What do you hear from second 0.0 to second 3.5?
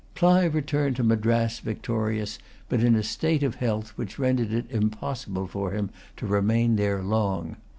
Clive returned to Madras victorious, but in a state